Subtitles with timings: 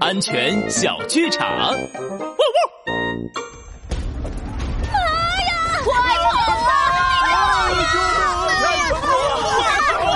[0.00, 1.44] 安全小剧场。
[1.48, 1.68] 汪
[5.88, 6.34] 汪！
[6.64, 7.34] 妈呀！
[8.92, 9.02] 快
[10.04, 10.14] 跑！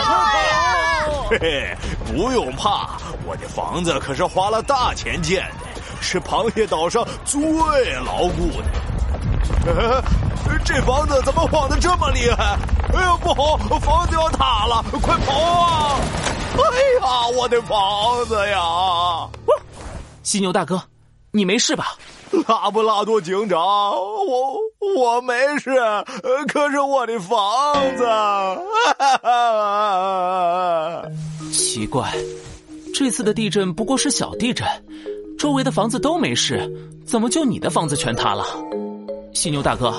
[1.31, 1.77] 嘿嘿，
[2.07, 5.67] 不用怕，我的房子可是花了大钱建的，
[6.01, 7.41] 是螃蟹岛上最
[8.07, 10.05] 牢固的。
[10.65, 12.57] 这房子怎么晃得这么厉害？
[12.95, 14.85] 哎呀，不好，房子要塌了！
[15.03, 15.74] 快跑啊！
[17.05, 19.29] 哎呀，我的房子呀！
[20.23, 20.83] 犀牛大哥，
[21.33, 21.97] 你没事吧？
[22.49, 24.59] 拉布拉多警长，我
[24.97, 25.71] 我没事，
[26.49, 28.07] 可是我的房子……
[31.53, 32.11] 奇怪，
[32.95, 34.67] 这次的地震不过是小地震，
[35.39, 36.67] 周围的房子都没事，
[37.07, 38.47] 怎么就你的房子全塌了？
[39.35, 39.95] 犀牛大哥。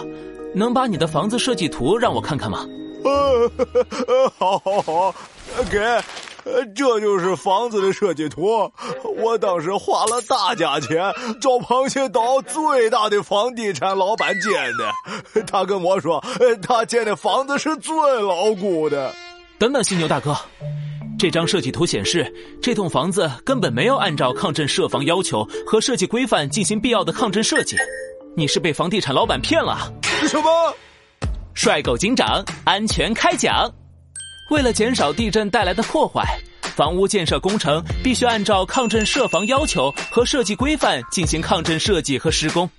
[0.55, 2.66] 能把你的房子设计图让我看看吗？
[3.03, 3.52] 呃，
[4.39, 5.13] 好，好，好，
[5.69, 5.77] 给，
[6.76, 8.72] 这就是房子的设计图。
[9.17, 16.23] 我当时花了大价钱找螃蟹岛最大的房地产老板建的，他跟我说，
[16.61, 19.11] 他建的房子是最牢固的。
[19.58, 20.36] 等等，犀牛大哥，
[21.17, 22.31] 这张设计图显示，
[22.62, 27.75] 这栋房子根本没有按照抗震设防要求和设计规范进行必要的抗震设计。
[28.38, 29.91] 你是被房地产老板骗了？
[30.28, 30.75] 什么？
[31.53, 33.72] 帅狗警长安全开讲。
[34.49, 36.23] 为了减少地震带来的破坏，
[36.61, 42.69] 房屋建设工程必须按照抗震设防要求和设计规范进行抗震设计和施工，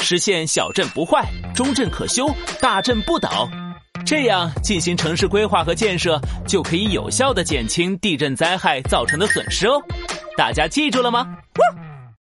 [0.00, 2.26] 实现小震不坏、中震可修、
[2.60, 3.48] 大震不倒。
[4.04, 9.80] 这样进行城市规划和建设，就可以有效的减轻地震灾害造成的损失哦。
[10.36, 11.26] 大家记住了吗？